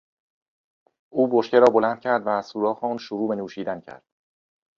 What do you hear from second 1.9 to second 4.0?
کرد و از سوراخ آن شروع به نوشیدن